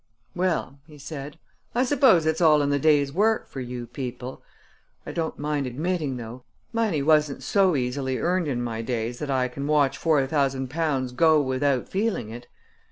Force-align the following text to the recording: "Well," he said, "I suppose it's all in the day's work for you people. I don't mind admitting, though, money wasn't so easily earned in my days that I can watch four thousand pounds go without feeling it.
"Well," 0.33 0.79
he 0.87 0.97
said, 0.97 1.37
"I 1.75 1.83
suppose 1.83 2.25
it's 2.25 2.41
all 2.41 2.63
in 2.63 2.71
the 2.71 2.79
day's 2.79 3.13
work 3.13 3.47
for 3.47 3.59
you 3.61 3.85
people. 3.85 4.41
I 5.05 5.11
don't 5.11 5.37
mind 5.37 5.67
admitting, 5.67 6.17
though, 6.17 6.43
money 6.73 7.03
wasn't 7.03 7.43
so 7.43 7.75
easily 7.75 8.17
earned 8.17 8.47
in 8.47 8.63
my 8.63 8.81
days 8.81 9.19
that 9.19 9.29
I 9.29 9.47
can 9.47 9.67
watch 9.67 9.99
four 9.99 10.25
thousand 10.25 10.71
pounds 10.71 11.11
go 11.11 11.39
without 11.39 11.87
feeling 11.87 12.31
it. 12.31 12.47